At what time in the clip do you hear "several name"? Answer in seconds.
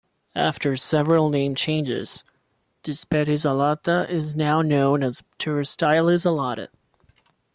0.75-1.53